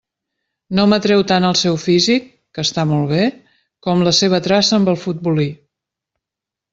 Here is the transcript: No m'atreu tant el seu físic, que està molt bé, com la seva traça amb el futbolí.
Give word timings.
No 0.77 0.83
m'atreu 0.91 1.19
tant 1.31 1.43
el 1.49 1.57
seu 1.59 1.75
físic, 1.83 2.25
que 2.57 2.65
està 2.67 2.85
molt 2.91 3.11
bé, 3.15 3.25
com 3.89 4.01
la 4.07 4.15
seva 4.21 4.39
traça 4.49 4.73
amb 4.79 4.89
el 4.95 4.97
futbolí. 5.03 5.47